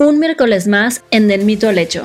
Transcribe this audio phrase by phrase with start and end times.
[0.00, 2.02] Un miércoles más en Del Mito al Hecho.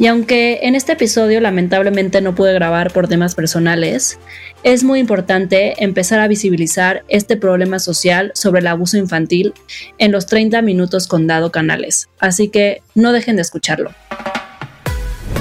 [0.00, 4.18] Y aunque en este episodio lamentablemente no pude grabar por temas personales,
[4.64, 9.54] es muy importante empezar a visibilizar este problema social sobre el abuso infantil
[9.98, 12.08] en los 30 minutos con Dado Canales.
[12.18, 13.92] Así que no dejen de escucharlo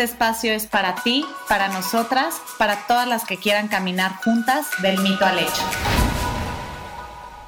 [0.00, 5.24] espacio es para ti, para nosotras, para todas las que quieran caminar juntas del mito
[5.24, 5.62] al hecho.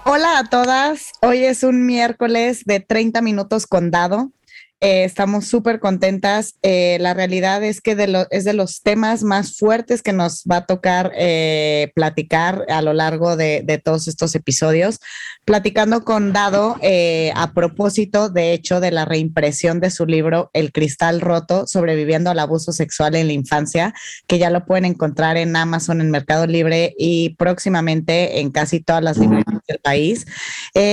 [0.04, 4.30] Hola a todas, hoy es un miércoles de 30 minutos con dado.
[4.82, 6.56] Eh, estamos súper contentas.
[6.62, 7.92] Eh, la realidad es que
[8.30, 12.92] es de los temas más fuertes que nos va a tocar eh, platicar a lo
[12.92, 14.98] largo de, todos estos episodios.
[15.44, 16.78] Platicando con Dado
[17.34, 22.40] a propósito, de hecho, de la reimpresión de su libro El Cristal Roto, sobreviviendo al
[22.40, 23.94] abuso sexual en la infancia,
[24.26, 29.02] que ya lo pueden encontrar en Amazon, en Mercado Libre y próximamente en casi todas
[29.02, 30.26] las librerías del país.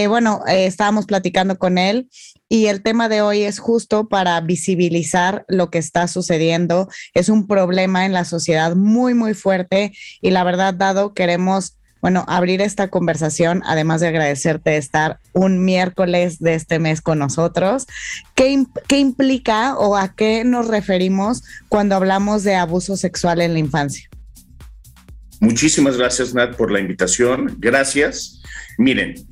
[0.08, 2.08] bueno, estábamos platicando con él
[2.50, 6.90] y el tema de hoy es justo para visibilizar lo que está sucediendo.
[7.14, 12.26] Es un problema en la sociedad muy, muy fuerte y la verdad, dado, queremos, bueno,
[12.28, 17.86] abrir esta conversación, además de agradecerte estar un miércoles de este mes con nosotros.
[18.34, 23.60] ¿Qué, ¿Qué implica o a qué nos referimos cuando hablamos de abuso sexual en la
[23.60, 24.10] infancia?
[25.40, 27.56] Muchísimas gracias, Nat, por la invitación.
[27.60, 28.42] Gracias.
[28.78, 29.29] Miren,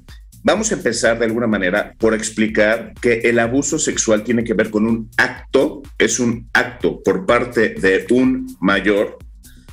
[0.48, 4.70] Vamos a empezar de alguna manera por explicar que el abuso sexual tiene que ver
[4.70, 9.18] con un acto, es un acto por parte de un mayor,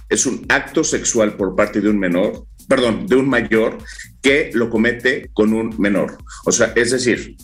[0.08, 3.78] es un acto sexual por parte de un menor, perdón, de un mayor
[4.21, 6.19] que lo comete con un menor.
[6.44, 7.37] O sea, es decir,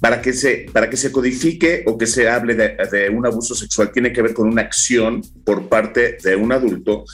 [0.00, 3.54] para que se, para que se codifique o que se hable de, de un abuso
[3.54, 7.04] sexual tiene que ver con una acción por parte de un adulto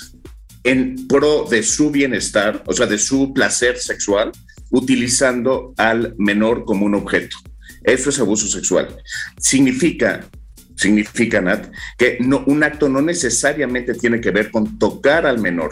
[0.65, 4.33] en pro de su bienestar, o sea, de su placer sexual,
[4.71, 7.37] utilizando al menor como un objeto.
[7.85, 8.89] Eso es abuso sexual.
[9.39, 10.27] Significa,
[10.77, 15.71] significa, Nat, que un acto no necesariamente tiene que ver con tocar al menor.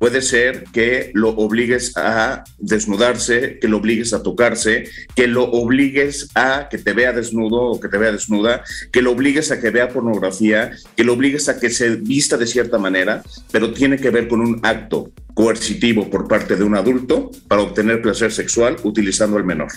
[0.00, 4.84] Puede ser que lo obligues a desnudarse, que lo obligues a tocarse,
[5.14, 9.12] que lo obligues a que te vea desnudo o que te vea desnuda, que lo
[9.12, 13.22] obligues a que vea pornografía, que lo obligues a que se vista de cierta manera,
[13.52, 18.02] pero tiene que ver con un acto coercitivo por parte de un adulto para obtener
[18.02, 19.72] placer sexual utilizando al menor.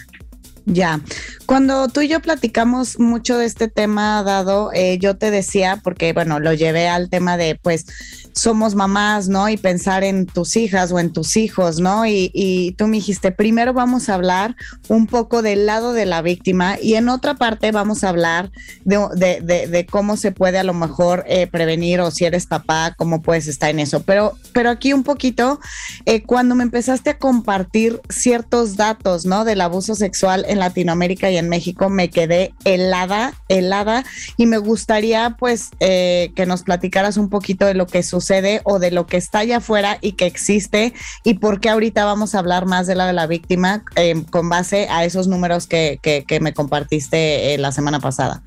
[0.65, 0.99] Ya,
[1.45, 6.13] cuando tú y yo platicamos mucho de este tema, dado, eh, yo te decía, porque
[6.13, 7.85] bueno, lo llevé al tema de pues
[8.33, 9.47] somos mamás, ¿no?
[9.47, 12.05] Y pensar en tus hijas o en tus hijos, ¿no?
[12.05, 14.55] Y, tú me dijiste, primero vamos a hablar
[14.87, 18.51] un poco del lado de la víctima y en otra parte vamos a hablar
[18.83, 23.47] de, cómo se puede a lo mejor eh, prevenir o si eres papá, cómo puedes
[23.47, 24.01] estar en eso.
[24.03, 25.59] Pero, pero aquí un poquito,
[26.05, 29.45] eh, cuando me empezaste a compartir ciertos datos, ¿no?
[29.45, 34.05] Del abuso sexual en Latinoamérica y en México, me quedé helada, helada
[34.37, 38.79] y me gustaría pues eh, que nos platicaras un poquito de lo que sucede o
[38.79, 42.39] de lo que está allá afuera y que existe y por qué ahorita vamos a
[42.39, 46.39] hablar más de la de la víctima em, con base a esos números que, que,
[46.39, 48.43] me compartiste eh, la semana pasada.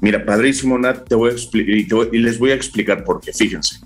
[0.00, 1.34] Mira, padrísimo, Nat, te voy a
[2.12, 3.80] y les voy a explicar por qué, fíjense.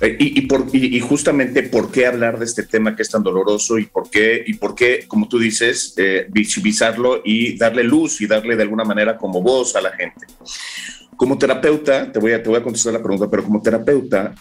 [0.00, 3.22] Eh, y, y, por, y, justamente por qué hablar de este tema que es tan
[3.22, 8.20] doloroso y por qué, y por qué como tú dices, eh, visibilizarlo y darle luz
[8.20, 10.26] y darle de alguna manera como voz a la gente.
[11.16, 14.34] Como terapeuta, te voy a, te voy a contestar la pregunta, pero como terapeuta,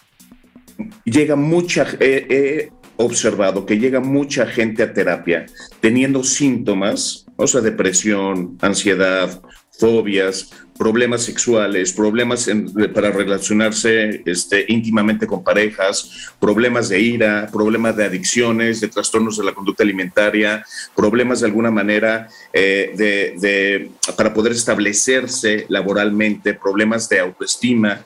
[1.05, 5.45] llega mucha, he observado que llega mucha gente a terapia
[5.79, 9.41] teniendo síntomas, o sea, depresión, ansiedad,
[9.77, 12.49] fobias, problemas sexuales, problemas
[12.93, 19.43] para relacionarse este, íntimamente con parejas, problemas de ira, problemas de adicciones, de trastornos de
[19.43, 20.63] la conducta alimentaria,
[20.95, 28.05] problemas de alguna manera eh, de, para poder establecerse laboralmente, problemas de autoestima,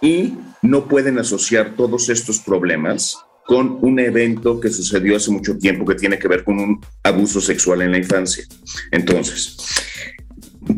[0.00, 5.86] y no pueden asociar todos estos problemas con un evento que sucedió hace mucho tiempo
[5.86, 8.44] que tiene que ver con un abuso sexual en la infancia.
[8.90, 9.56] Entonces,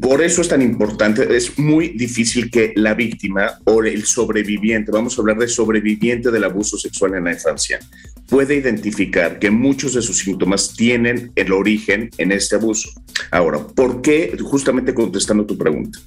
[0.00, 5.18] por eso es tan importante, es muy difícil que la víctima o el sobreviviente, vamos
[5.18, 7.80] a hablar de sobreviviente del abuso sexual en la infancia,
[8.28, 12.90] puede identificar que muchos de sus síntomas tienen el origen en este abuso.
[13.30, 14.36] Ahora, ¿por qué?
[14.40, 15.98] Justamente contestando tu pregunta.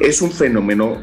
[0.00, 1.02] Es un fenómeno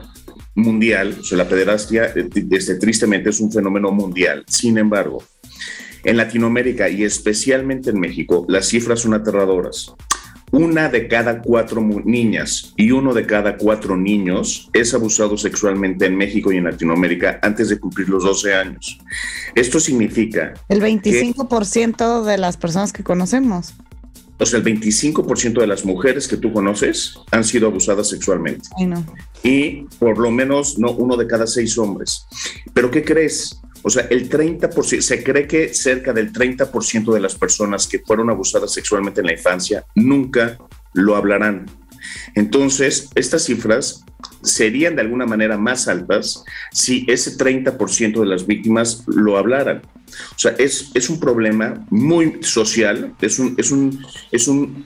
[0.56, 4.44] mundial, o sea, la pederastia, este, tristemente, es un fenómeno mundial.
[4.48, 5.24] Sin embargo,
[6.04, 9.94] en Latinoamérica y especialmente en México, las cifras son aterradoras.
[10.52, 16.18] Una de cada cuatro niñas y uno de cada cuatro niños es abusado sexualmente en
[16.18, 19.00] México y en Latinoamérica antes de cumplir los 12 años.
[19.56, 20.54] Esto significa...
[20.68, 23.74] El 25% de las personas que conocemos.
[24.40, 28.68] O sea, el 25% de las mujeres que tú conoces han sido abusadas sexualmente.
[29.44, 32.26] Y por lo menos no uno de cada seis hombres.
[32.74, 33.62] Pero ¿qué crees?
[33.84, 38.30] O sea, el 30%, se cree que cerca del 30% de las personas que fueron
[38.30, 40.58] abusadas sexualmente en la infancia nunca
[40.94, 41.66] lo hablarán.
[42.36, 44.04] Entonces, estas cifras
[44.44, 49.82] serían de alguna manera más altas si ese 30% de las víctimas lo hablaran.
[50.36, 54.86] O sea, es, es un problema muy social, es un, es un, es un,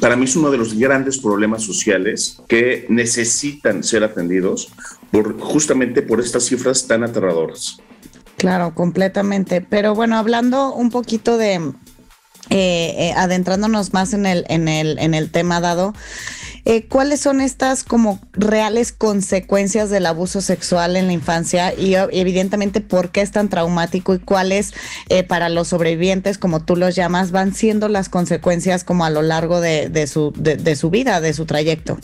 [0.00, 4.70] para mí es uno de los grandes problemas sociales que necesitan ser atendidos
[5.10, 7.78] por, justamente por estas cifras tan aterradoras.
[8.42, 9.60] Claro, completamente.
[9.60, 11.70] Pero bueno, hablando un poquito de, eh,
[12.50, 15.94] eh, adentrándonos más en el, en el, en el tema dado,
[16.64, 22.80] eh, ¿cuáles son estas como reales consecuencias del abuso sexual en la infancia y evidentemente
[22.80, 24.74] por qué es tan traumático y cuáles
[25.28, 29.60] para los sobrevivientes, como tú los llamas, van siendo las consecuencias como a lo largo
[29.60, 31.96] de, su, de su vida, de su trayecto?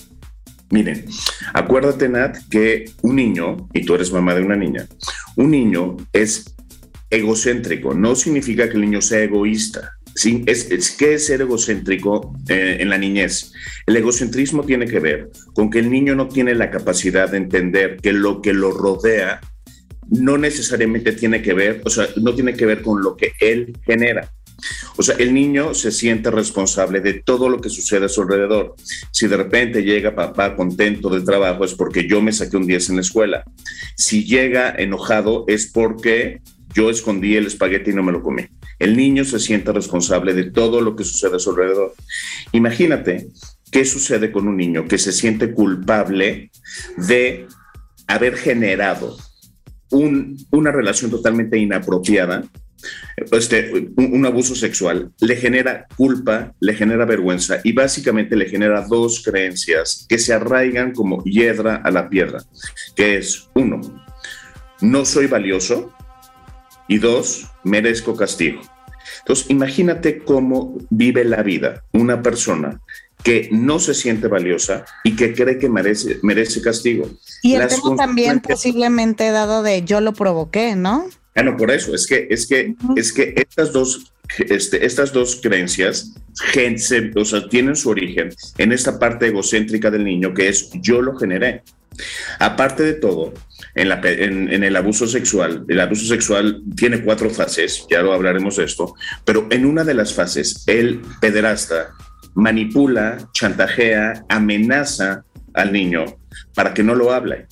[0.71, 1.07] Miren,
[1.55, 4.87] acuérdate, Nat, que un niño, y tú eres mamá de una niña,
[5.37, 6.55] un niño es
[7.11, 7.95] egocéntrico.
[7.95, 9.93] No significa que el niño sea egoísta.
[10.15, 13.53] Sí, es, ¿Qué es ser egocéntrico eh, en la niñez?
[13.87, 17.99] El egocentrismo tiene que ver con que el niño no tiene la capacidad de entender
[18.03, 19.41] que lo que lo rodea
[20.09, 23.77] no necesariamente tiene que ver, o sea, no tiene que ver con lo que él
[23.87, 24.33] genera.
[24.97, 28.75] O sea, el niño se siente responsable de todo lo que sucede a su alrededor.
[29.13, 32.91] Si de repente llega papá contento del trabajo es porque yo me saqué un 10
[32.91, 33.45] en la escuela.
[33.97, 36.41] Si llega enojado es porque
[36.75, 38.47] yo escondí el espagueti y no me lo comí.
[38.79, 41.95] El niño se siente responsable de todo lo que sucede a su alrededor.
[42.53, 43.29] Imagínate
[43.71, 46.51] qué sucede con un niño que se siente culpable
[46.97, 47.47] de
[48.07, 49.17] haber generado
[49.91, 52.45] una relación totalmente inapropiada
[53.33, 59.23] este, un, abuso sexual le genera culpa, le genera vergüenza y básicamente le genera dos
[59.23, 62.43] creencias que se arraigan como hiedra a la piedra,
[62.95, 63.81] que es uno,
[64.81, 65.93] no soy valioso
[66.87, 68.61] y dos, merezco castigo.
[69.21, 72.81] Entonces, imagínate cómo vive la vida una persona
[73.23, 77.09] que no se siente valiosa y que cree que merece, merece castigo.
[77.43, 81.07] Y el tema también posiblemente dado de yo lo provoqué, ¿no?
[81.39, 86.13] Bueno, por eso, es que, es que, es que estas dos, este, estas dos creencias
[87.15, 91.17] o sea, tienen su origen en esta parte egocéntrica del niño que es yo lo
[91.17, 91.63] generé.
[92.41, 93.35] Aparte de todo,
[93.77, 98.57] en, la, en, el abuso sexual, el abuso sexual tiene cuatro fases, ya lo hablaremos
[98.57, 98.95] de esto,
[99.25, 101.91] pero en una de las fases, el pederasta
[102.35, 105.23] manipula, chantajea, amenaza
[105.55, 106.05] al niño
[106.53, 107.47] para que no lo hable.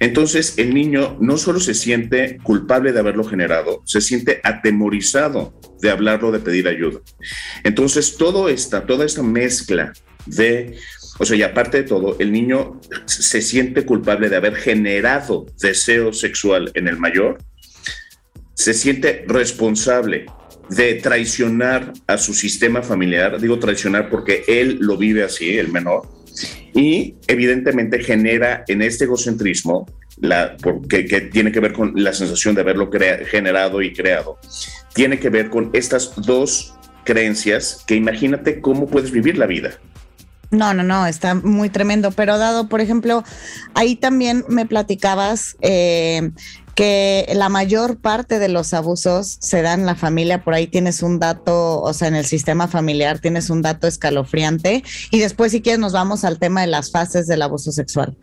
[0.00, 5.90] Entonces el niño no solo se siente culpable de haberlo generado, se siente atemorizado de
[5.90, 7.00] hablarlo, de pedir ayuda.
[7.64, 9.92] Entonces todo esta, toda esta mezcla
[10.26, 10.76] de,
[11.18, 16.12] o sea, y aparte de todo, el niño se siente culpable de haber generado deseo
[16.12, 17.38] sexual en el mayor,
[18.54, 20.26] se siente responsable
[20.70, 26.15] de traicionar a su sistema familiar, digo traicionar porque él lo vive así, el menor,
[26.74, 29.86] y evidentemente genera en este egocentrismo,
[30.18, 32.90] la, porque, que tiene que ver con la sensación de haberlo
[33.30, 34.38] generado y creado,
[34.94, 36.74] tiene que ver con estas dos
[37.04, 39.78] creencias que imagínate cómo puedes vivir la vida.
[40.50, 42.12] No, no, no, está muy tremendo.
[42.12, 43.24] Pero dado, por ejemplo,
[43.74, 46.30] ahí también me platicabas eh,
[46.76, 51.02] que la mayor parte de los abusos se dan en la familia, por ahí tienes
[51.02, 55.62] un dato, o sea, en el sistema familiar tienes un dato escalofriante y después si
[55.62, 58.14] quieres nos vamos al tema de las fases del abuso sexual.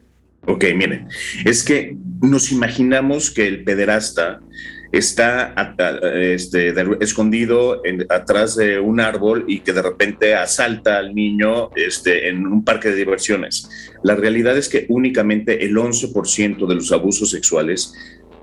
[0.45, 1.07] Ok, miren,
[1.45, 4.39] es que nos imaginamos que el pederasta
[4.91, 5.55] está
[6.13, 12.45] este, escondido atrás de un árbol y que de repente asalta al niño este, en
[12.45, 13.67] un parque de diversiones.
[14.03, 17.93] La realidad es que únicamente el 11% de los abusos sexuales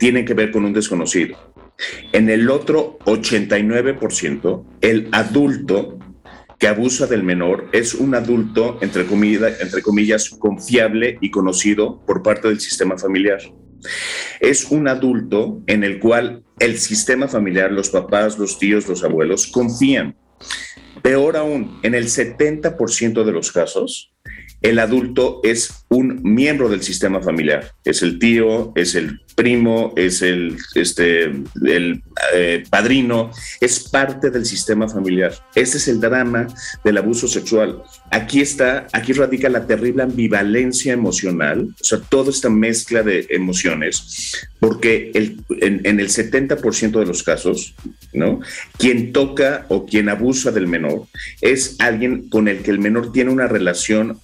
[0.00, 1.36] tienen que ver con un desconocido.
[2.12, 5.98] En el otro 89%, el adulto
[6.58, 12.48] que abusa del menor es un adulto, entre, entre comillas, confiable y conocido por parte
[12.48, 13.40] del sistema familiar.
[14.40, 19.46] Es un adulto en el cual el sistema familiar, los papás, los tíos, los abuelos,
[19.46, 20.16] confían.
[21.02, 24.09] Peor aún, en el 70% de los casos,
[24.62, 27.72] el adulto es un miembro del sistema familiar.
[27.84, 31.24] Es el tío, es el primo, es el, este,
[31.64, 32.02] el
[32.34, 35.32] eh, padrino, es parte del sistema familiar.
[35.54, 36.46] Este es el drama
[36.84, 37.82] del abuso sexual.
[38.10, 44.46] Aquí está, aquí radica la terrible ambivalencia emocional, o sea, toda esta mezcla de emociones,
[44.58, 47.74] porque el, en, en, el 70% de los casos,
[48.12, 48.40] ¿no?
[48.76, 51.06] Quien toca o quien abusa del menor
[51.40, 54.20] es alguien con el que el menor tiene una relación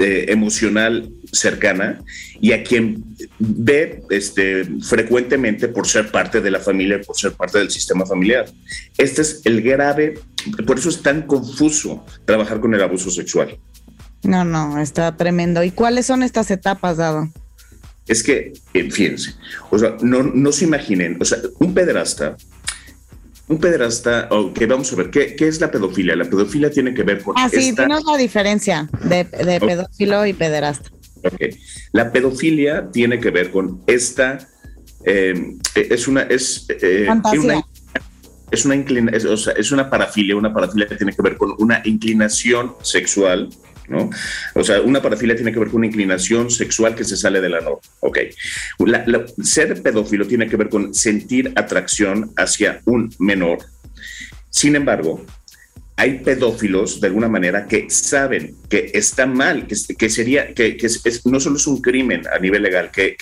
[0.00, 2.02] eh, emocional cercana
[2.40, 3.04] y a quien
[3.38, 8.46] ve este, frecuentemente por ser parte de la familia, por ser parte del sistema familiar.
[8.96, 10.14] Este es el grave,
[10.66, 13.58] por eso es tan confuso trabajar con el abuso sexual.
[14.22, 15.62] No, no, está tremendo.
[15.62, 17.28] ¿Y cuáles son estas etapas, Dado?
[18.06, 19.34] Es que, eh, fíjense,
[19.70, 22.36] o sea, no, no se imaginen, o sea, un pederasta
[23.50, 26.14] un pederasta, ok, vamos a ver, ¿qué, ¿qué, es la pedofilia?
[26.14, 27.34] La pedofilia tiene que ver con...
[27.36, 27.88] Ah, sí, esta...
[27.88, 30.88] la diferencia de, de pedófilo y pederasta.
[31.24, 31.34] Ok,
[31.90, 34.38] la pedofilia tiene que ver con esta,
[35.04, 36.22] eh, es una...
[36.22, 37.64] Es, eh, una,
[38.52, 41.36] es una, inclina, es, o sea, es una parafilia, una parafilia que tiene que ver
[41.36, 43.50] con una inclinación sexual
[43.90, 44.08] ¿no?
[44.54, 47.48] O sea, una parafilia tiene que ver con una inclinación sexual que se sale de
[47.48, 47.80] la norma.
[48.00, 48.18] Ok.
[49.42, 53.58] Ser pedófilo tiene que ver con sentir atracción hacia un menor.
[54.48, 55.24] Sin embargo,
[55.96, 61.40] hay pedófilos de alguna manera que saben que está mal, que, sería, que, es, no
[61.40, 63.16] solo es un crimen a nivel legal, que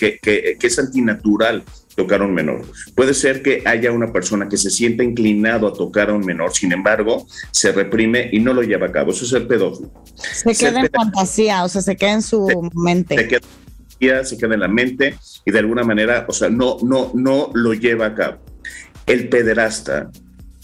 [0.61, 1.63] es antinatural
[1.99, 2.61] tocar a un menor.
[2.95, 6.53] Puede ser que haya una persona que se sienta inclinado a tocar a un menor,
[6.53, 9.11] sin embargo, se reprime y no lo lleva a cabo.
[9.11, 9.91] Eso es el pedófilo.
[10.15, 13.17] Se ser queda en fantasía, o sea, se queda en su se, mente.
[13.17, 13.27] Se
[13.99, 17.51] queda, se queda en la mente y de alguna manera, o sea, no, no, no
[17.53, 18.37] lo lleva a cabo.
[19.05, 20.09] El pederasta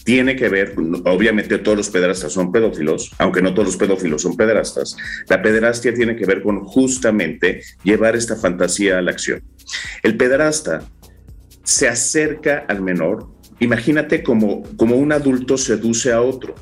[0.06, 0.74] tiene que ver,
[1.04, 4.96] obviamente todos los pederastas son pedófilos, aunque no todos los pedófilos son pederastas,
[5.28, 9.42] la pederastia tiene que ver con justamente llevar esta fantasía a la acción.
[10.04, 10.84] El pederasta
[11.66, 13.26] se acerca al menor,
[13.58, 16.54] imagínate como, como un adulto seduce a otro.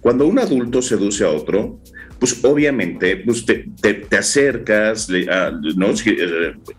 [0.00, 1.80] Cuando un adulto seduce a otro,
[2.18, 5.92] pues obviamente pues te, te, te, acercas, ¿no?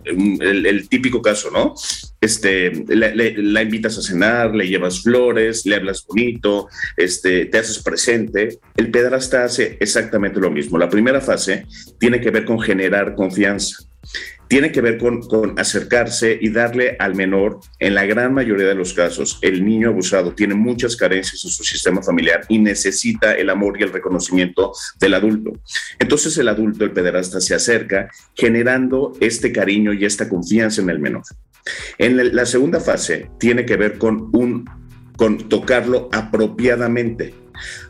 [0.03, 1.75] El, el, típico caso, ¿no?
[2.19, 7.83] Este, la, la, invitas a cenar, le llevas flores, le hablas bonito, este, te haces
[7.83, 8.57] presente.
[8.75, 10.77] El pedrasta hace exactamente lo mismo.
[10.79, 11.67] La primera fase
[11.99, 13.85] tiene que ver con generar confianza
[14.53, 18.93] tiene que ver con, acercarse y darle al menor, en la gran mayoría de los
[18.93, 23.79] casos, el niño abusado tiene muchas carencias en su sistema familiar y necesita el amor
[23.79, 25.53] y el reconocimiento del adulto.
[25.97, 30.99] Entonces el adulto, el pederasta, se acerca generando este cariño y esta confianza en el
[30.99, 31.23] menor.
[31.97, 34.69] En la segunda fase tiene que ver con, un,
[35.15, 37.33] con tocarlo apropiadamente.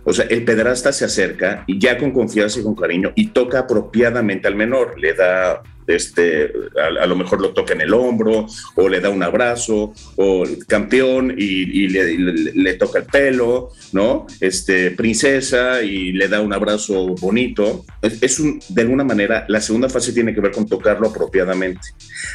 [0.03, 3.59] O sea, el pederasta se acerca y ya con confianza y con cariño y toca
[3.59, 6.51] apropiadamente al menor, le da este,
[6.81, 11.33] a, lo mejor lo toca en el hombro o le da un abrazo o campeón
[11.37, 14.27] y, le, le, toca el pelo, ¿no?
[14.39, 17.85] Este, princesa y le da un abrazo bonito.
[18.01, 21.89] Es un, de alguna manera, la segunda fase tiene que ver con tocarlo apropiadamente.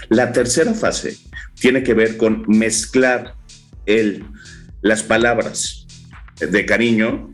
[0.09, 1.17] La tercera fase
[1.59, 3.35] tiene que ver con mezclar
[3.87, 4.25] el,
[4.83, 5.78] las palabras
[6.41, 7.31] de cariño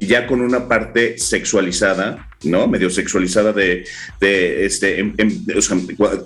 [0.00, 2.68] ya con una parte sexualizada, ¿no?
[2.68, 3.84] Medio sexualizada de,
[4.20, 5.12] este,
[5.56, 5.76] o sea,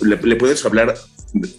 [0.03, 0.95] le, puedes hablar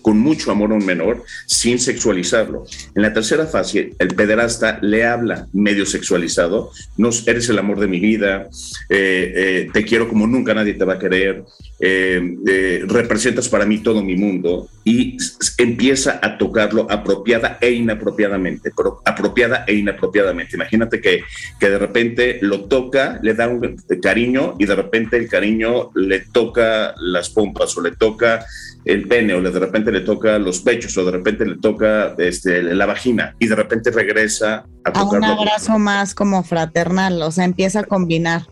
[0.02, 2.66] con mucho amor a un menor sin sexualizarlo.
[2.94, 7.88] En la tercera fase, el pederasta le habla medio sexualizado, no, eres el amor de
[7.88, 8.50] mi vida,
[8.90, 11.44] eh, eh, te quiero como nunca nadie te va a querer,
[11.80, 15.18] eh, representas para mí todo mi mundo y
[15.58, 18.72] empieza a tocarlo apropiada e inapropiadamente,
[19.04, 20.56] apropiada e inapropiadamente.
[20.56, 21.24] Imagínate que,
[21.60, 26.22] que de repente lo toca, le da un cariño y de repente el cariño le
[26.22, 28.46] toca las pompas o le toca
[28.86, 32.62] el pene o de repente le toca los pechos o de repente le toca este,
[32.62, 37.46] la vagina y de repente regresa a, a un abrazo más como fraternal, o sea,
[37.46, 38.44] empieza a combinar.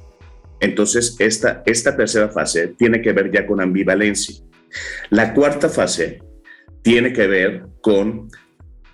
[0.61, 4.35] Entonces, esta, esta tercera fase tiene que ver ya con ambivalencia.
[5.09, 6.21] La cuarta fase
[6.83, 8.29] tiene que ver con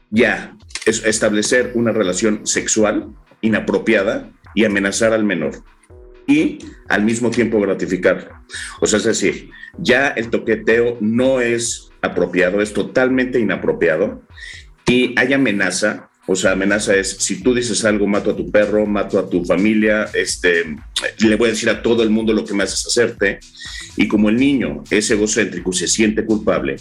[0.09, 3.09] ya establecer una relación sexual
[3.41, 5.63] inapropiada y amenazar al menor
[6.27, 8.29] y al mismo tiempo gratificarlo.
[8.81, 14.23] O sea, es decir, ya el toqueteo no es apropiado, es totalmente inapropiado
[14.85, 16.09] y hay amenaza.
[16.29, 19.45] O sea, amenaza es si tú dices algo, mato a tu perro, mato a tu
[19.45, 20.75] familia, este,
[21.19, 23.39] le voy a decir a todo el mundo lo que me haces hacerte.
[23.95, 26.75] Y como el niño es egocéntrico se siente culpable,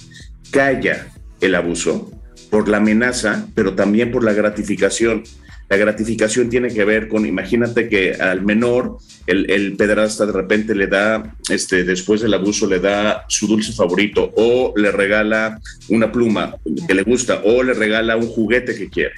[0.50, 1.06] calla
[1.40, 2.10] el abuso,
[2.50, 5.24] por la amenaza, pero también por la gratificación.
[5.68, 10.86] La gratificación tiene que ver con, imagínate que al menor, el, el de repente le
[10.86, 16.56] da, este, después del abuso, le da su dulce favorito o le regala una pluma
[16.86, 19.14] que le gusta o le regala un juguete que quiere.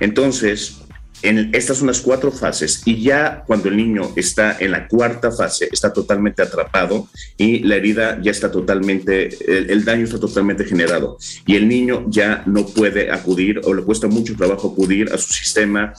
[0.00, 0.81] Entonces,
[1.22, 5.68] estas son las cuatro fases y ya cuando el niño está en la cuarta fase,
[5.70, 9.28] está totalmente atrapado y la herida ya está totalmente,
[9.72, 14.08] el, daño está totalmente generado y el niño ya no puede acudir o le cuesta
[14.08, 15.92] mucho trabajo acudir a su sistema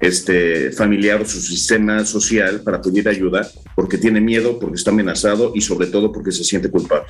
[0.00, 5.52] este, familiar o su sistema social para pedir ayuda porque tiene miedo, porque está amenazado
[5.54, 7.08] y sobre todo porque se siente culpable.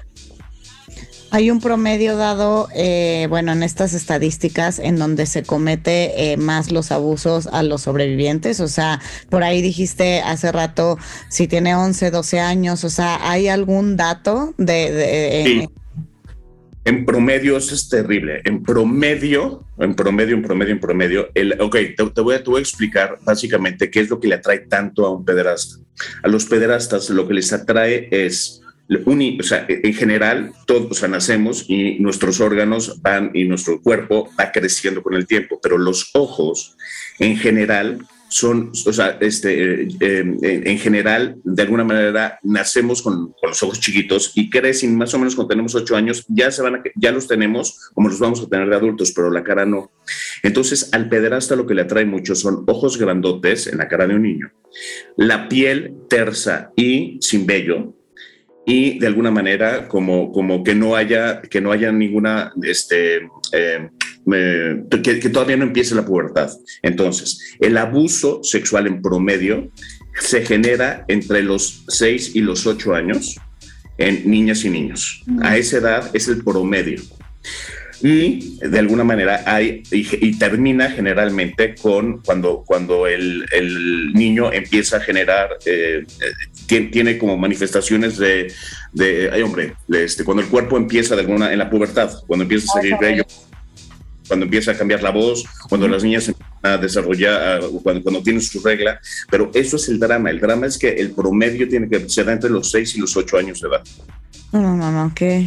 [1.30, 6.72] Hay un promedio dado, eh, bueno, en estas estadísticas en donde se comete eh, más
[6.72, 8.60] los abusos a los sobrevivientes.
[8.60, 12.84] O sea, por ahí dijiste hace rato si tiene 11, 12 años.
[12.84, 15.68] O sea, ¿hay algún dato de...
[16.88, 18.40] En promedio eso es terrible.
[18.44, 21.28] En promedio, en promedio, en promedio, en promedio.
[21.34, 24.36] El, ok, te, voy a, te voy a explicar básicamente qué es lo que le
[24.36, 25.76] atrae tanto a un pederasta.
[26.22, 28.62] A los pederastas lo que les atrae es
[29.42, 35.14] sea, en general, todos nacemos y nuestros órganos van y nuestro cuerpo va creciendo con
[35.14, 36.76] el tiempo, pero los ojos,
[37.18, 43.48] en general, son, o sea, este, eh, en general, de alguna manera, nacemos con, con,
[43.48, 46.76] los ojos chiquitos y crecen más o menos cuando tenemos ocho años, ya, se van
[46.76, 49.90] a, ya los tenemos como los vamos a tener de adultos, pero la cara no.
[50.42, 54.14] Entonces, al pederasta lo que le atrae mucho son ojos grandotes en la cara de
[54.14, 54.52] un niño,
[55.16, 57.94] la piel tersa y sin vello,
[58.68, 63.88] y de alguna manera como, como que no haya que no haya ninguna este eh,
[65.02, 66.50] que, todavía no empiece la pubertad.
[66.82, 69.72] Entonces, el abuso sexual en promedio
[70.20, 73.40] se genera entre los 6 y los 8 años
[73.96, 75.24] en niñas y niños.
[75.40, 77.00] A esa edad es el promedio
[78.00, 84.98] y de alguna manera hay y, termina generalmente con cuando, cuando el, el niño empieza
[84.98, 86.04] a generar, eh,
[86.68, 88.52] eh, tiene, como manifestaciones de,
[88.92, 92.66] de ay hombre, este, cuando el cuerpo empieza de alguna, en la pubertad, cuando empieza
[92.70, 93.24] a salir bello,
[94.28, 98.60] cuando empieza a cambiar la voz, cuando las niñas a desarrollar, cuando, cuando tienen su
[98.60, 102.28] regla, pero eso es el drama, el drama es que el promedio tiene que ser
[102.28, 103.82] entre los 6 y los 8 años de edad.
[104.52, 105.46] No, no, no, que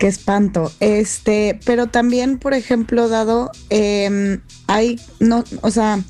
[0.00, 0.72] Qué espanto.
[0.80, 6.00] Este, pero también, por ejemplo, dado, eh, hay, no, o sea,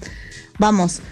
[0.60, 1.02] vamos,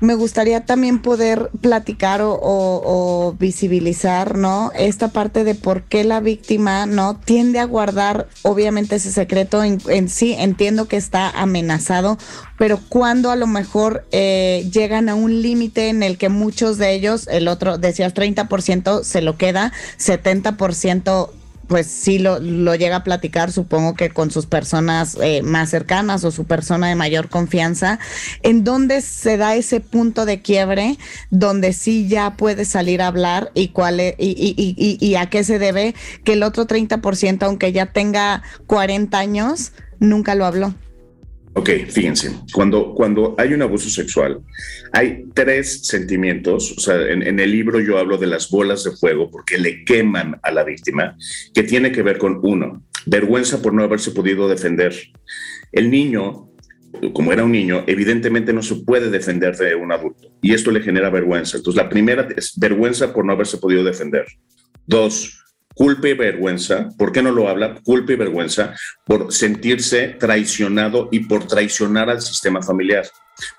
[0.00, 4.72] me gustaría también poder platicar o, visibilizar, ¿no?
[4.74, 7.20] Esta parte de por qué la víctima, ¿no?
[7.20, 10.34] Tiende a guardar, obviamente, ese secreto en, sí.
[10.36, 12.18] Entiendo que está amenazado,
[12.58, 16.94] pero cuando a lo mejor eh, llegan a un límite en el que muchos de
[16.94, 21.30] ellos, el otro, decías 30% se lo queda, 70%
[21.68, 22.38] pues sí lo,
[22.74, 26.94] llega a platicar, supongo que con sus personas eh, más cercanas o su persona de
[26.94, 27.98] mayor confianza,
[28.42, 30.98] en donde se da ese punto de quiebre
[31.30, 35.30] donde sí ya puede salir a hablar y cuál es, y, y, y, y a
[35.30, 40.74] qué se debe que el otro 30%, aunque ya tenga 40 años, nunca lo habló.
[41.56, 44.40] Ok, fíjense, cuando, cuando hay un abuso sexual,
[44.92, 49.30] hay tres sentimientos, o sea, en, el libro yo hablo de las bolas de fuego
[49.30, 51.16] porque le queman a la víctima,
[51.54, 54.96] que tiene que ver con uno, vergüenza por no haberse podido defender.
[55.70, 56.50] El niño,
[57.12, 60.82] como era un niño, evidentemente no se puede defender de un adulto y esto le
[60.82, 61.56] genera vergüenza.
[61.56, 64.26] Entonces, la primera es vergüenza por no haberse podido defender.
[64.86, 65.43] Dos,
[65.74, 66.88] culpa y vergüenza.
[66.96, 67.74] ¿Por qué no lo habla?
[67.82, 73.06] Culpa y vergüenza por sentirse traicionado y por traicionar al sistema familiar.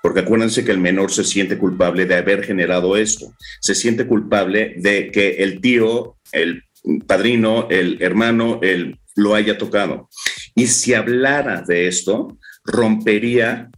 [0.02, 3.34] Porque acuérdense que el menor se siente culpable de haber generado esto.
[3.60, 6.64] Se siente culpable de que el tío, el
[7.06, 10.08] padrino, el hermano, él lo haya tocado.
[10.54, 13.70] Y si hablara de esto, rompería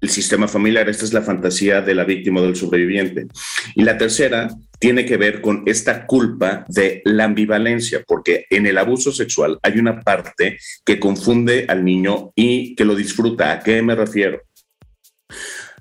[0.00, 0.88] el sistema familiar.
[0.88, 3.26] Esta es la fantasía de la víctima del sobreviviente.
[3.74, 8.78] Y la tercera tiene que ver con esta culpa de la ambivalencia, porque en el
[8.78, 13.52] abuso sexual hay una parte que confunde al niño y que lo disfruta.
[13.52, 14.42] ¿A qué me refiero?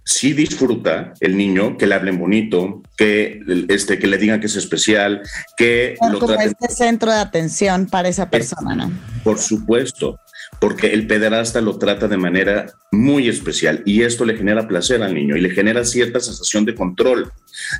[0.03, 4.55] Si disfruta el niño que le hablen bonito, que, este, que le digan que es
[4.55, 5.21] especial,
[5.57, 8.89] que lo como este centro de atención para esa persona, ¿no?
[9.25, 10.17] Por supuesto,
[10.59, 15.13] porque el pederasta lo trata de manera muy especial y esto le genera placer al
[15.13, 17.31] niño y le genera cierta sensación de control,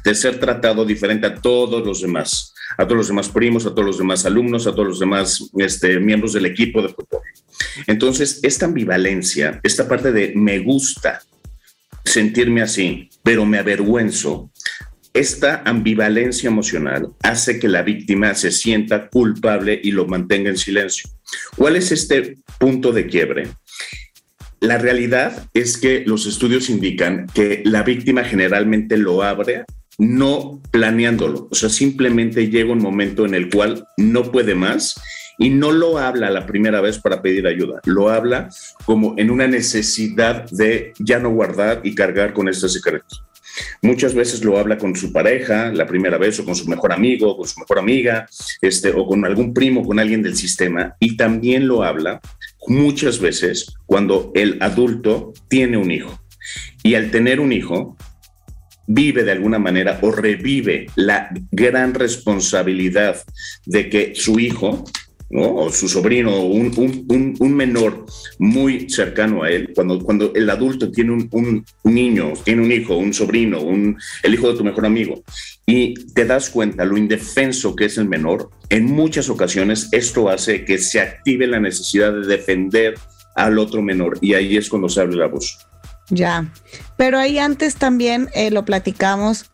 [0.03, 3.85] de ser tratado diferente a todos los demás, a todos los demás primos, a todos
[3.85, 7.21] los demás alumnos, a todos los demás este, miembros del equipo de fútbol.
[7.87, 11.21] Entonces, esta ambivalencia, esta parte de me gusta
[12.05, 14.51] sentirme así, pero me avergüenzo,
[15.19, 21.09] esta ambivalencia emocional hace que la víctima se sienta culpable y lo mantenga en silencio.
[21.55, 23.47] ¿Cuál es este punto de quiebre?
[24.59, 29.65] la realidad es que los estudios indican que la víctima generalmente lo abre
[29.99, 35.01] no planeándolo, o sea, simplemente llega un momento en el cual no puede más
[35.39, 38.49] y no lo habla la primera vez para pedir ayuda, lo habla
[38.85, 43.27] como en una necesidad de ya no guardar y cargar con este secreto.
[43.81, 47.37] Muchas veces lo habla con su pareja la primera vez o con su mejor amigo,
[47.37, 48.27] con su mejor amiga,
[48.61, 50.95] este, o con algún primo, con alguien del sistema.
[50.99, 52.21] Y también lo habla
[52.67, 56.19] muchas veces cuando el adulto tiene un hijo.
[56.83, 57.97] Y al tener un hijo,
[58.87, 63.21] vive de alguna manera o revive la gran responsabilidad
[63.65, 64.85] de que su hijo
[65.31, 68.05] o su sobrino, un, menor
[68.39, 73.59] muy cercano a él, cuando, el adulto tiene un, niño, tiene un hijo, un sobrino,
[74.23, 75.23] el hijo de tu mejor amigo,
[75.65, 80.63] y te das cuenta lo indefenso que es el menor, en muchas ocasiones esto hace
[80.63, 82.95] que se active la necesidad de defender
[83.35, 85.57] al otro menor, y ahí es cuando se abre el abuso.
[86.09, 86.49] Ya,
[86.95, 89.51] pero ahí antes también eh, lo platicamos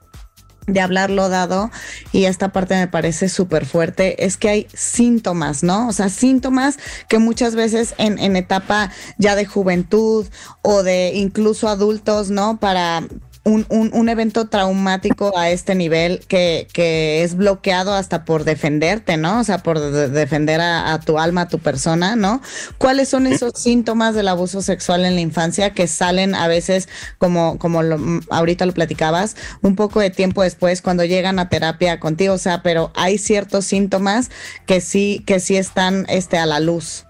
[0.67, 1.71] de hablarlo dado
[2.11, 5.87] y esta parte me parece súper fuerte es que hay síntomas, ¿no?
[5.87, 10.27] O sea, síntomas que muchas veces en, en etapa ya de juventud
[10.61, 12.59] o de incluso adultos, ¿no?
[12.59, 13.03] Para
[13.45, 19.17] un, un, un, evento traumático a este nivel que, que, es bloqueado hasta por defenderte,
[19.17, 19.41] ¿no?
[19.41, 22.41] O sea, por defender a, a, tu alma, a tu persona, ¿no?
[22.77, 27.57] ¿Cuáles son esos síntomas del abuso sexual en la infancia que salen a veces, como,
[27.59, 32.35] como lo, ahorita lo platicabas, un poco de tiempo después cuando llegan a terapia contigo?
[32.35, 34.31] O sea, pero hay ciertos síntomas
[34.65, 37.05] que sí, que sí están este, a la luz.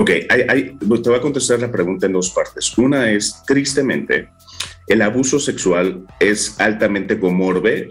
[0.00, 2.76] Ok, hay, hay, te voy a contestar la pregunta en dos partes.
[2.78, 4.30] Una es, tristemente,
[4.90, 7.86] el abuso sexual es altamente comorbe.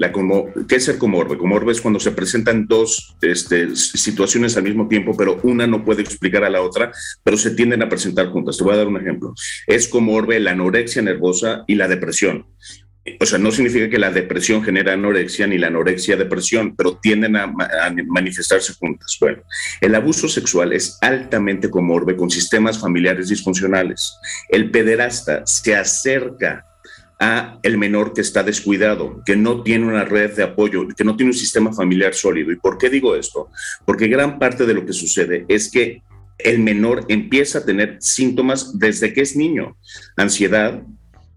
[0.67, 1.37] ¿Qué es ser comorbe?
[1.37, 6.01] Comorbe es cuando se presentan dos este, situaciones al mismo tiempo, pero una no puede
[6.01, 6.91] explicar a la otra,
[7.23, 8.57] pero se tienden a presentar juntas.
[8.57, 9.33] Te voy a dar un ejemplo.
[9.65, 12.45] Es comorbe la anorexia nervosa y la depresión.
[13.19, 17.35] O sea, no significa que la depresión genera anorexia ni la anorexia depresión, pero tienden
[17.35, 19.17] a, a, manifestarse juntas.
[19.19, 19.41] Bueno,
[19.81, 24.13] el abuso sexual es altamente comorbe con sistemas familiares disfuncionales.
[24.49, 26.65] El pederasta se acerca
[27.19, 31.17] a el menor que está descuidado, que no tiene una red de apoyo, que no
[31.17, 32.51] tiene un sistema familiar sólido.
[32.51, 33.49] ¿Y por qué digo esto?
[33.85, 36.01] Porque gran parte de lo que sucede es que
[36.37, 39.75] el menor empieza a tener síntomas desde que es niño,
[40.15, 40.81] ansiedad,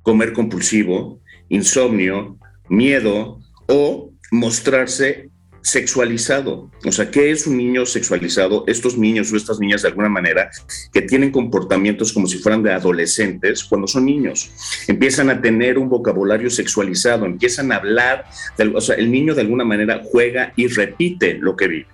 [0.03, 5.31] comer compulsivo, insomnio, miedo o mostrarse
[5.63, 6.71] sexualizado.
[6.85, 8.65] O sea, ¿qué es un niño sexualizado?
[8.67, 10.51] Estos niños o estas niñas de alguna manera
[10.93, 14.51] que tienen comportamientos como si fueran de adolescentes cuando son niños.
[14.89, 18.27] Empiezan a tener un vocabulario sexualizado, empiezan a hablar,
[18.75, 21.87] o sea, el niño de alguna manera juega y repite lo que vive.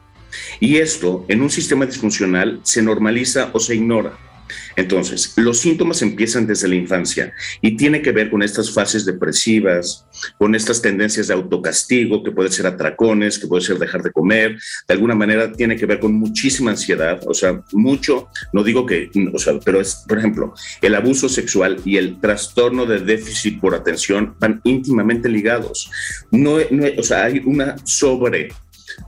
[0.60, 4.27] Y esto en un sistema disfuncional se normaliza o se ignora.
[4.76, 10.06] Entonces, los síntomas empiezan desde la infancia y tiene que ver con estas fases depresivas,
[10.38, 14.58] con estas tendencias de autocastigo, que puede ser atracones, que puede ser dejar de comer,
[14.86, 19.10] de alguna manera tiene que ver con muchísima ansiedad, o sea, mucho, no digo que,
[19.32, 23.74] o sea, pero es, por ejemplo, el abuso sexual y el trastorno de déficit por
[23.74, 25.90] atención van íntimamente ligados.
[26.30, 26.58] No,
[26.96, 28.48] o sea, hay una sobre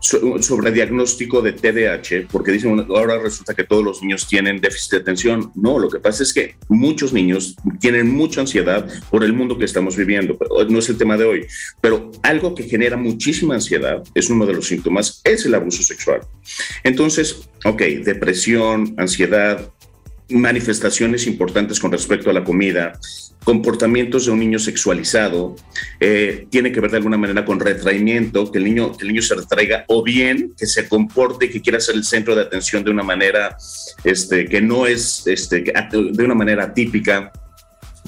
[0.01, 4.97] sobre diagnóstico de TDAH, porque dicen ahora resulta que todos los niños tienen déficit de
[4.99, 5.53] atención.
[5.55, 9.65] No, lo que pasa es que muchos niños tienen mucha ansiedad por el mundo que
[9.65, 11.47] estamos viviendo, pero no es el tema de hoy.
[11.81, 16.21] Pero algo que genera muchísima ansiedad, es uno de los síntomas, es el abuso sexual.
[16.85, 19.71] Entonces, ok, depresión, ansiedad,
[20.31, 22.99] manifestaciones importantes con respecto a la comida,
[23.45, 25.57] comportamientos de un niño sexualizado,
[25.99, 29.23] eh, tiene que ver de alguna manera con retraimiento, que el, niño, que el niño
[29.23, 32.85] se retraiga, o bien que se comporte y que quiera ser el centro de atención
[32.85, 33.57] de una manera
[34.05, 37.33] este, que no es este, de una manera típica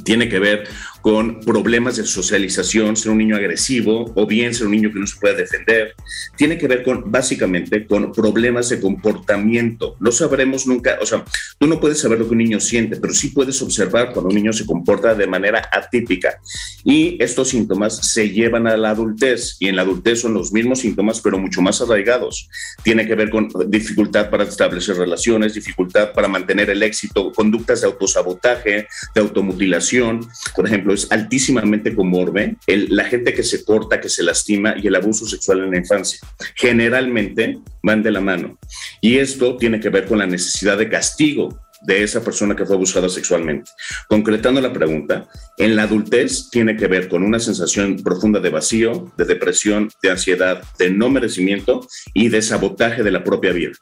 [0.04, 0.64] tiene que ver
[1.02, 5.06] con problemas de socialización, ser un niño agresivo o bien ser un niño que no
[5.06, 5.94] se puede defender.
[6.36, 9.96] Tiene que ver con, básicamente, con problemas de comportamiento.
[9.98, 11.24] No sabremos nunca, o sea,
[11.58, 14.36] tú no puedes saber lo que un niño siente, pero sí puedes observar cuando un
[14.36, 16.40] niño se comporta de manera atípica.
[16.84, 20.80] Y estos síntomas se llevan a la adultez y en la adultez son los mismos
[20.80, 22.48] síntomas, pero mucho más arraigados.
[22.84, 27.88] Tiene que ver con dificultad para establecer relaciones, dificultad para mantener el éxito, conductas de
[27.88, 34.22] autosabotaje, de automutilación, por ejemplo, es altísimamente comorbe la gente que se corta, que se
[34.22, 36.18] lastima y el abuso sexual en la infancia.
[36.56, 38.58] Generalmente van de la mano.
[39.00, 42.76] Y esto tiene que ver con la necesidad de castigo de esa persona que fue
[42.76, 43.70] abusada sexualmente.
[44.08, 45.28] Concretando la pregunta,
[45.58, 50.10] en la adultez tiene que ver con una sensación profunda de vacío, de depresión, de
[50.10, 53.72] ansiedad, de no merecimiento y de sabotaje de la propia vida.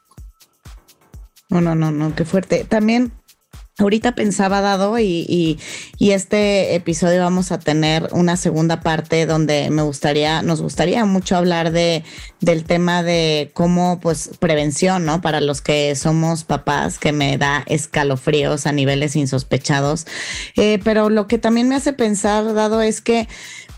[1.49, 2.65] No, no, no, no, qué fuerte.
[2.67, 3.11] También
[3.81, 5.59] Ahorita pensaba dado y,
[5.99, 11.71] este episodio vamos a tener una segunda parte donde me gustaría, nos gustaría mucho hablar
[11.71, 12.03] de
[12.41, 15.21] del tema de cómo pues prevención, ¿no?
[15.21, 20.07] Para los que somos papás, que me da escalofríos a niveles insospechados.
[20.57, 23.27] Eh, pero lo que también me hace pensar, dado, es que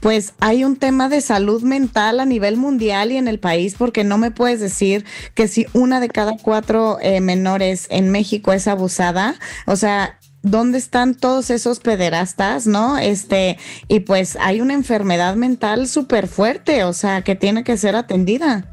[0.04, 4.04] pues hay un tema de salud mental a nivel mundial y en el país, porque
[4.04, 8.68] no me puedes decir que si una de cada cuatro eh, menores en México es
[8.68, 9.36] abusada,
[9.66, 12.98] o sea, ¿dónde están todos esos pederastas, no?
[12.98, 17.96] Este, y pues hay una enfermedad mental súper fuerte, o sea, que tiene que ser
[17.96, 18.73] atendida.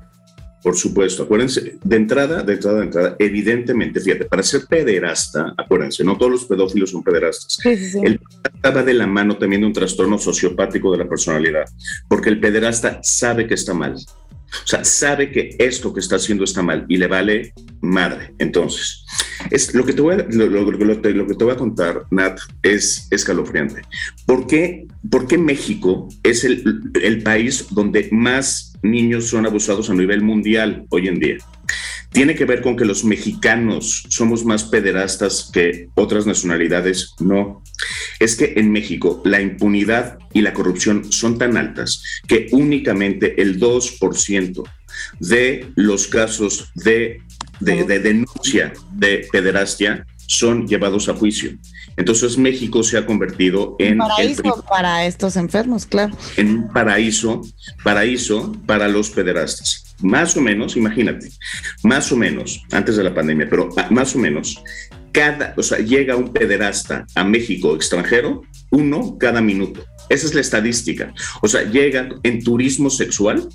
[0.62, 6.05] Por supuesto, acuérdense, de entrada, de entrada, de entrada, evidentemente, fíjate, para ser pederasta, acuérdense,
[6.05, 7.59] no todos los pedófilos son pederastas.
[7.64, 11.64] El pederasta va de la mano teniendo un trastorno sociopático de la personalidad,
[12.09, 13.94] porque el pederasta sabe que está mal.
[13.94, 18.35] O sea, sabe que esto que está haciendo está mal y le vale madre.
[18.38, 19.07] Entonces,
[19.51, 23.83] es, lo, que te voy a, lo, que te voy a contar, Nat, es escalofriante.
[24.27, 29.94] ¿Por qué, por qué México es el, el país donde más niños son abusados a
[29.94, 31.36] nivel mundial hoy en día?
[32.12, 37.14] tiene que ver con que los mexicanos somos más pederastas que otras nacionalidades.
[37.20, 37.62] No,
[38.18, 43.60] es que en México la impunidad y la corrupción son tan altas que únicamente el
[43.60, 44.68] 2%
[45.20, 47.22] de los casos de,
[47.60, 51.52] denuncia de pederastia son llevados a juicio.
[51.96, 53.98] Entonces México se ha convertido en...
[53.98, 56.16] paraíso para estos enfermos, claro.
[56.37, 57.42] En un paraíso,
[57.83, 61.31] paraíso para los pederastas más o menos, imagínate,
[61.83, 64.62] más o menos, antes de la pandemia, pero más o menos,
[65.12, 69.85] cada, o sea, llega un pederasta a México extranjero, uno cada minuto.
[70.09, 71.12] Esa es la estadística.
[71.42, 73.48] O sea, llega en turismo sexual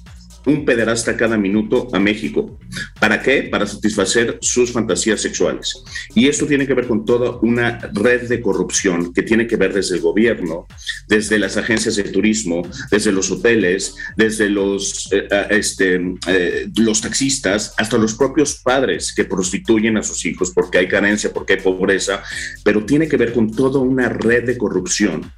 [0.46, 2.60] un pederasta cada minuto a México.
[3.00, 3.44] ¿Para qué?
[3.44, 5.84] Para satisfacer sus fantasías sexuales.
[6.14, 9.74] Y esto tiene que ver con toda una red de corrupción que tiene que ver
[9.74, 10.68] desde el gobierno,
[11.08, 17.02] desde las agencias de turismo, desde los hoteles, desde los, eh, eh, este, eh, los
[17.02, 21.62] taxistas, hasta los propios padres que prostituyen a sus hijos porque hay carencia, porque hay
[21.62, 22.24] pobreza,
[22.64, 25.32] pero tiene que ver con toda una red de corrupción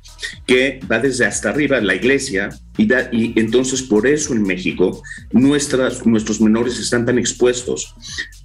[0.45, 4.96] que va desde hasta arriba, la iglesia, y entonces por eso en México
[5.31, 7.95] nuestras, nuestros menores están tan expuestos.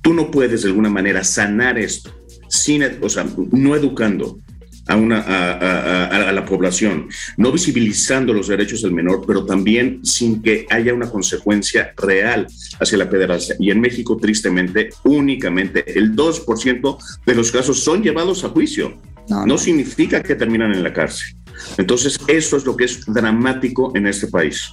[0.00, 2.10] Tú no puedes de alguna manera sanar esto,
[2.48, 4.38] sin, o sea, no educando,
[4.86, 10.66] a, una, a, la población, no visibilizando los derechos del menor, pero también sin que
[10.70, 12.46] haya una consecuencia real
[12.80, 13.56] hacia la pederastia.
[13.58, 19.00] Y en México, tristemente, únicamente el 2% de los casos son llevados a juicio.
[19.46, 21.36] no significa que terminan en la cárcel.
[21.78, 24.72] Entonces, eso es lo que es dramático en este país.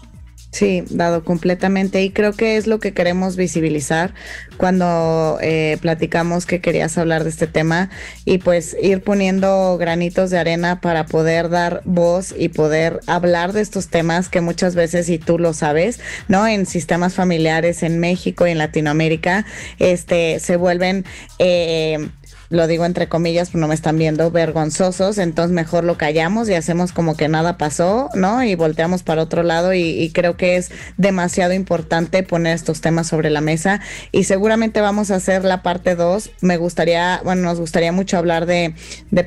[0.51, 2.01] Sí, dado completamente.
[2.01, 4.15] Y creo que es lo que queremos visibilizar
[4.57, 7.91] cuando eh, platicamos que querías hablar de este tema
[8.25, 13.61] y pues ir poniendo granitos de arena para poder dar voz y poder hablar de
[13.61, 16.47] estos temas que muchas veces, y tú lo sabes, ¿no?
[16.47, 19.45] En sistemas familiares en México y en Latinoamérica,
[19.77, 21.05] este, se vuelven...
[21.37, 22.09] Eh,
[22.49, 26.55] lo digo entre comillas, pues no me están viendo, vergonzosos, entonces mejor lo callamos y
[26.55, 28.43] hacemos como que nada pasó, ¿no?
[28.43, 33.29] Y volteamos para otro lado y, creo que es demasiado importante poner estos temas sobre
[33.29, 33.79] la mesa
[34.11, 36.31] y seguramente vamos a hacer la parte 2.
[36.41, 38.73] Me gustaría, bueno, nos gustaría mucho hablar de,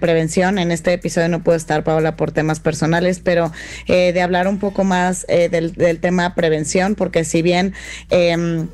[0.00, 0.58] prevención.
[0.58, 3.52] En este episodio no puedo estar, Paola, por temas personales, pero
[3.86, 7.74] eh, de hablar un poco más eh, del, del, tema prevención, porque si bien...
[8.10, 8.66] Eh,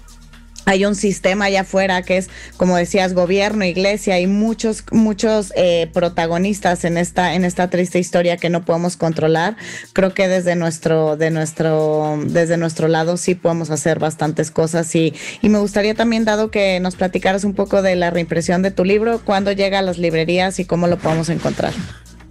[0.65, 5.89] hay un sistema allá afuera que es, como decías, gobierno, iglesia y muchos, muchos eh,
[5.93, 9.57] protagonistas en esta, en esta triste historia que no podemos controlar.
[9.93, 15.15] Creo que desde nuestro, de nuestro, desde nuestro lado sí podemos hacer bastantes cosas y,
[15.41, 18.85] y me gustaría también, dado que nos platicaras un poco de la reimpresión de tu
[18.85, 21.73] libro, cuándo llega a las librerías y cómo lo podemos encontrar.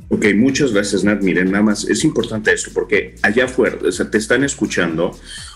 [0.10, 1.22] Ok, muchas gracias, Nat.
[1.22, 5.12] Miren, nada más es importante esto porque allá afuera, o sea, te están escuchando,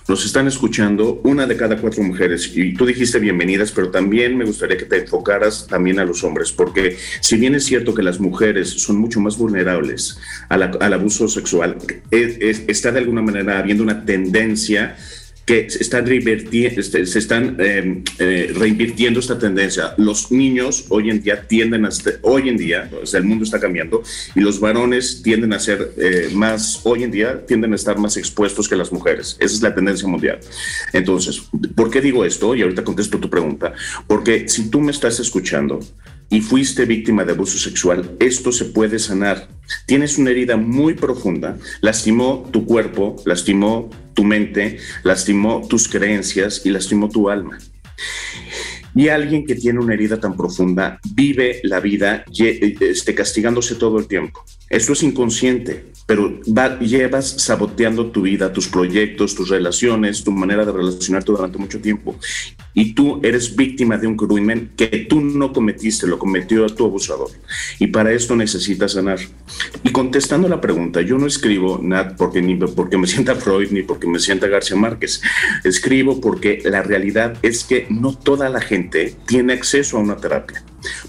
[0.10, 4.44] nos están escuchando una de cada cuatro mujeres y tú dijiste bienvenidas, pero también me
[4.44, 8.20] gustaría que te enfocaras también a los hombres, porque si bien es cierto que las
[8.20, 10.18] mujeres son mucho más vulnerables
[10.50, 11.78] al abuso sexual,
[12.12, 14.98] está de alguna manera habiendo una tendencia
[15.46, 19.94] que se están, este, se em, eh, reinvirtiendo esta tendencia.
[19.98, 21.90] Los niños hoy en día tienden a,
[22.22, 24.04] hoy en día, el mundo está cambiando,
[24.36, 28.18] y los varones tienden a ser eh, más, hoy en día tienden a estar más
[28.18, 29.36] expuestos que las mujeres.
[29.40, 30.40] Esa es la tendencia mundial.
[30.94, 31.42] Entonces,
[31.76, 32.56] ¿por qué digo esto?
[32.56, 33.74] Y ahorita contesto tu pregunta.
[34.08, 35.80] Porque si tú me estás escuchando,
[36.32, 39.50] y fuiste víctima de abuso sexual, esto se puede sanar.
[39.86, 46.70] Tienes una herida muy profunda, lastimó tu cuerpo, lastimó tu mente, lastimó tus creencias y
[46.70, 47.58] lastimó tu alma.
[48.94, 54.08] Y alguien que tiene una herida tan profunda vive la vida este, castigándose todo el
[54.08, 54.44] tiempo.
[54.70, 56.42] Esto es inconsciente, pero
[56.80, 62.18] llevas saboteando tu vida, tus proyectos, tus relaciones, tu manera de relacionarte durante mucho tiempo.
[62.74, 67.30] Y tú eres víctima de un crimen que tú no cometiste, lo cometió tu abusador.
[67.80, 69.20] Y para esto necesitas sanar.
[69.84, 73.84] Y contestando la pregunta, yo no escribo nada porque, ni porque me sienta Freud ni
[73.84, 75.22] porque me sienta García Márquez.
[75.64, 80.64] Escribo porque la realidad es que no toda la gente tiene acceso a una terapia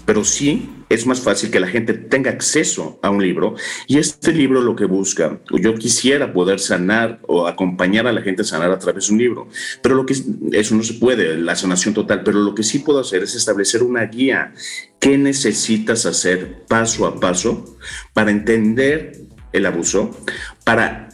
[0.05, 3.55] pero sí es más fácil que la gente tenga acceso a un libro
[3.87, 8.43] y este libro lo que busca, yo quisiera poder sanar o acompañar a la gente
[8.43, 9.47] a sanar a través de un libro,
[9.81, 10.15] pero lo que
[10.51, 13.83] eso no se puede, la sanación total, pero lo que sí puedo hacer es establecer
[13.83, 14.53] una guía.
[14.99, 17.77] ¿Qué necesitas hacer paso a paso
[18.13, 20.19] para entender el abuso,
[20.65, 21.09] para,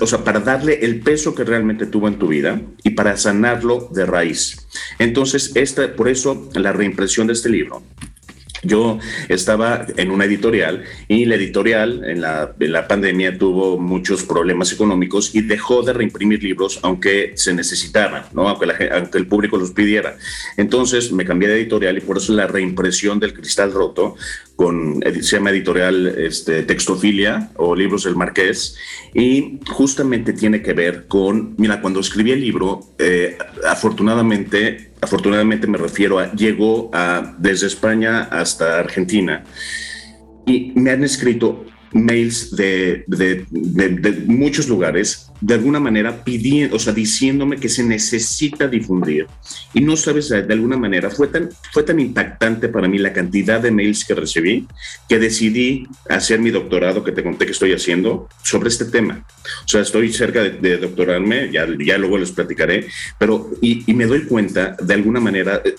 [0.00, 3.88] o sea, para darle el peso que realmente tuvo en tu vida y para sanarlo
[3.92, 4.68] de raíz.
[4.98, 7.82] Entonces, esta, por eso la reimpresión de este libro
[8.62, 14.72] yo estaba en una editorial y la editorial en la, la, pandemia tuvo muchos problemas
[14.72, 18.48] económicos y dejó de reimprimir libros aunque se necesitaban, ¿no?
[18.48, 20.16] aunque, la, el público los pidiera.
[20.56, 24.16] Entonces me cambié de editorial y por eso la reimpresión del Cristal Roto
[24.56, 28.76] con, se llama editorial este, Textofilia o Libros del Marqués
[29.14, 35.78] y justamente tiene que ver con, mira, cuando escribí el libro, eh, afortunadamente afortunadamente me
[35.78, 39.44] refiero a, llegó a, desde España hasta Argentina.
[40.46, 46.78] Y me han escrito mails de, de, de, muchos lugares, de alguna manera pidiendo, o
[46.78, 49.26] sea, diciéndome que se necesita difundir.
[49.72, 53.60] Y no sabes, de alguna manera, fue tan, fue tan impactante para mí la cantidad
[53.60, 54.66] de mails que recibí
[55.08, 59.24] que decidí hacer mi doctorado que te conté que estoy haciendo sobre este tema.
[59.64, 62.86] O sea, estoy cerca de, doctorarme, ya, ya luego les platicaré,
[63.18, 65.74] pero y, me doy cuenta, de alguna manera, eh,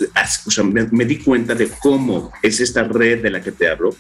[0.46, 3.68] o sea, me, me di cuenta de cómo es esta red de la que te
[3.68, 3.96] hablo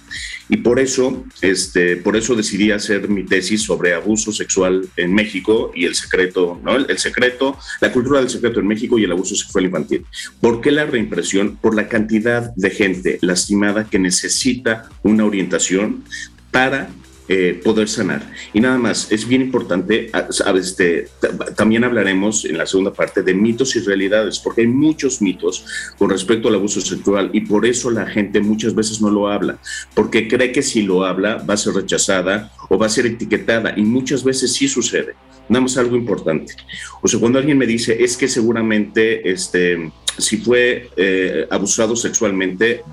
[0.49, 5.50] y por eso, este, por eso decidí hacer mi tesis sobre abuso sexual en México
[5.75, 6.75] y el secreto, ¿no?
[6.75, 10.05] El, secreto, la cultura del secreto en México y el abuso sexual infantil.
[10.39, 11.57] ¿Por qué la reimpresión?
[11.57, 16.03] Por la cantidad de gente lastimada que necesita una orientación
[16.51, 16.89] para
[17.33, 18.29] eh, poder sanar.
[18.51, 20.11] Y nada más, es bien importante,
[20.53, 21.07] este,
[21.55, 25.65] también hablaremos en la segunda parte de mitos y realidades, porque hay muchos mitos
[25.97, 29.57] con respecto al abuso sexual y por eso la gente muchas veces no lo habla,
[29.93, 33.75] porque cree que si lo habla va a ser rechazada o va a ser etiquetada
[33.77, 35.13] y muchas veces sí sucede.
[35.47, 36.53] Nada más algo importante.
[37.01, 42.83] O sea, cuando alguien me dice, es que seguramente este, si fue eh, abusado sexualmente,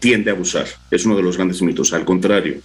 [0.00, 0.66] tiende a abusar.
[0.90, 1.94] Es uno de los grandes mitos.
[1.94, 2.56] Al contrario,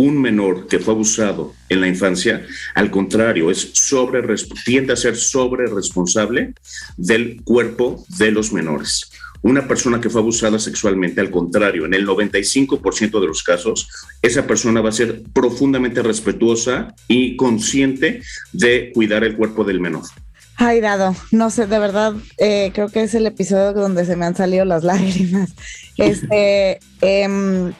[0.00, 4.22] un menor que fue abusado en la infancia, al contrario, es sobre,
[4.64, 6.54] tiende a ser sobre responsable
[6.96, 9.10] del cuerpo de los menores.
[9.42, 13.88] Una persona que fue abusada sexualmente, al contrario, en el 95% de los casos,
[14.22, 20.04] esa persona va a ser profundamente respetuosa y consciente de cuidar el cuerpo del menor.
[20.56, 24.26] Ay, Dado, no sé, de verdad, eh, creo que es el episodio donde se me
[24.26, 25.50] han salido las lágrimas.
[25.96, 27.72] Este, eh,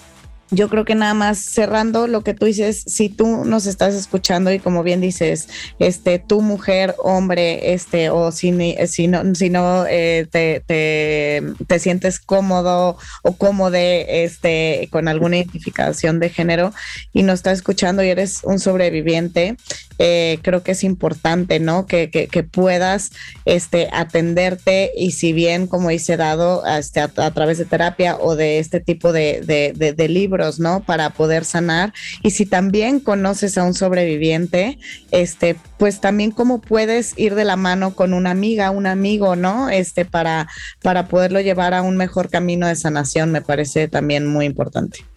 [0.51, 4.53] yo creo que nada más cerrando lo que tú dices, si tú nos estás escuchando
[4.53, 8.53] y como bien dices, este, tu mujer, hombre, este, o si,
[8.87, 16.21] si no, si no eh, te, te, sientes cómodo o cómode este, con alguna identificación
[16.21, 16.73] de género
[17.13, 19.57] y nos estás escuchando y eres un sobreviviente,
[20.03, 21.85] eh, creo que es importante, ¿no?
[21.85, 23.11] Que, que, puedas
[23.45, 28.61] este, atenderte y si bien, como dice Dado, este, a, través de terapia o de
[28.61, 30.81] este tipo de, de, de, libros, ¿no?
[30.81, 31.93] Para poder sanar.
[32.23, 34.79] Y si también conoces a un sobreviviente,
[35.11, 39.69] este, pues también cómo puedes ir de la mano con una amiga, un amigo, ¿no?
[39.69, 40.49] Este, para,
[40.83, 45.10] para poderlo llevar a un mejor camino de sanación, me parece también muy importante.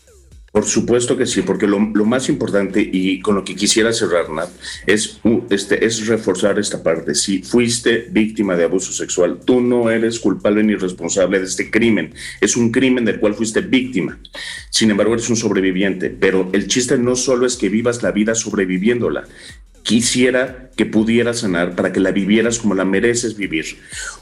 [0.54, 4.52] Por supuesto que sí, porque lo, más importante y con lo que quisiera cerrar, Nat,
[4.86, 7.16] es, este, es reforzar esta parte.
[7.16, 12.14] Si fuiste víctima de abuso sexual, tú no eres culpable ni responsable de este crimen.
[12.40, 14.20] Es un crimen del cual fuiste víctima.
[14.70, 16.12] Sin embargo, eres un sobreviviente.
[16.12, 19.24] Pero el chiste no solo es que vivas la vida sobreviviéndola,
[19.84, 23.66] quisiera que pudieras sanar para que la vivieras como la mereces vivir.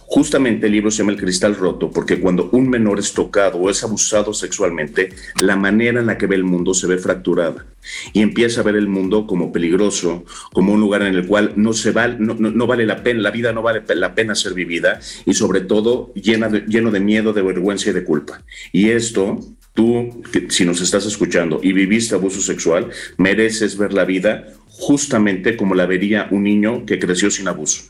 [0.05, 3.69] Justamente el libro se llama El Cristal Roto porque cuando un menor es tocado o
[3.69, 7.65] es abusado sexualmente, la manera en la que ve el mundo se ve fracturada
[8.11, 11.71] y empieza a ver el mundo como peligroso, como un lugar en el cual no,
[11.71, 15.33] se va, no, vale la pena, la vida no vale la pena ser vivida y
[15.33, 18.43] sobre todo llena lleno de miedo, de vergüenza y de culpa.
[18.73, 19.39] Y esto
[19.73, 25.75] Tú, si nos estás escuchando y viviste abuso sexual, mereces ver la vida justamente como
[25.75, 27.83] la vería un niño que creció sin abuso.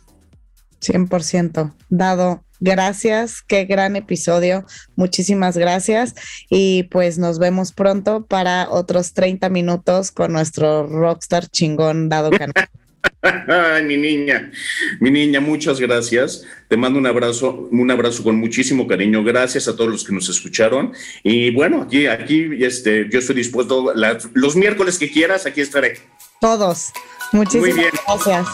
[0.82, 1.74] 100%.
[1.90, 4.66] Dado, gracias, qué gran episodio.
[4.96, 6.16] Muchísimas gracias.
[6.50, 12.54] Y pues nos vemos pronto para otros 30 minutos con nuestro rockstar chingón Dado Canal.
[13.48, 14.52] Ay, mi niña,
[15.00, 16.44] mi niña, muchas gracias.
[16.68, 19.24] Te mando un abrazo, un abrazo con muchísimo cariño.
[19.24, 20.92] Gracias a todos los que nos escucharon.
[21.24, 23.94] Y bueno, aquí, aquí, este, yo estoy dispuesto
[24.34, 26.00] los miércoles que quieras, aquí estaré.
[26.42, 26.92] Todos.
[27.34, 28.48] Muchísimas gracias.